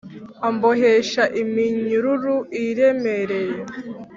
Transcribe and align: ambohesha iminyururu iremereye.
ambohesha 0.47 1.23
iminyururu 1.41 2.35
iremereye. 2.63 3.59